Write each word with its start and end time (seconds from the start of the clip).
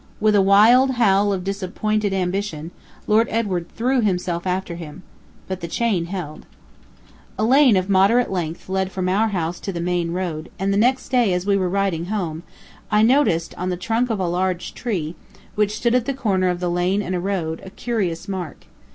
With 0.19 0.33
a 0.33 0.41
wild 0.41 0.93
howl 0.93 1.31
of 1.31 1.43
disappointed 1.43 2.11
ambition, 2.11 2.71
Lord 3.05 3.27
Edward 3.29 3.69
threw 3.75 4.01
himself 4.01 4.47
after 4.47 4.73
him. 4.73 5.03
But 5.47 5.61
the 5.61 5.67
chain 5.67 6.05
held. 6.05 6.47
A 7.37 7.43
lane 7.45 7.77
of 7.77 7.87
moderate 7.87 8.31
length 8.31 8.67
led 8.67 8.91
from 8.91 9.07
our 9.07 9.27
house 9.27 9.59
to 9.59 9.71
the 9.71 9.79
main 9.79 10.09
road, 10.09 10.49
and 10.57 10.73
the 10.73 10.75
next 10.75 11.09
day, 11.09 11.33
as 11.33 11.45
we 11.45 11.55
were 11.55 11.69
riding 11.69 12.05
home, 12.05 12.41
I 12.89 13.03
noticed, 13.03 13.53
on 13.59 13.69
the 13.69 13.77
trunk 13.77 14.09
of 14.09 14.19
a 14.19 14.25
large 14.27 14.73
tree, 14.73 15.13
which 15.53 15.75
stood 15.75 15.93
at 15.93 16.05
the 16.05 16.15
corner 16.15 16.47
of 16.49 16.59
the 16.61 16.71
lane 16.71 17.03
and 17.03 17.23
road, 17.23 17.61
a 17.63 17.69
curious 17.69 18.27
mark. 18.27 18.65